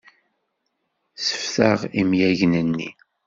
[1.17, 2.89] Sseftaɣ imyagen-nni.